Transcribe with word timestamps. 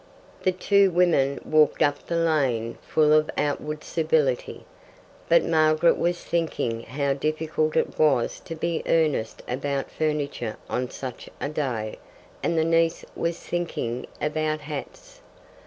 The 0.41 0.51
two 0.51 0.89
women 0.89 1.39
walked 1.45 1.83
up 1.83 2.07
the 2.07 2.15
lane 2.15 2.79
full 2.87 3.13
of 3.13 3.29
outward 3.37 3.83
civility. 3.83 4.65
But 5.29 5.43
Margaret 5.45 5.95
was 5.95 6.23
thinking 6.23 6.81
how 6.81 7.13
difficult 7.13 7.75
it 7.77 7.99
was 7.99 8.39
to 8.45 8.55
be 8.55 8.81
earnest 8.87 9.43
about 9.47 9.91
furniture 9.91 10.57
on 10.67 10.89
such 10.89 11.29
a 11.39 11.49
day, 11.49 11.99
and 12.41 12.57
the 12.57 12.65
niece 12.65 13.05
was 13.15 13.39
thinking 13.41 14.07
about 14.19 14.61
hats. 14.61 15.21